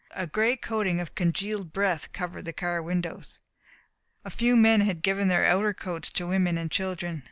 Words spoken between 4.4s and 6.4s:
men had given their outer coats to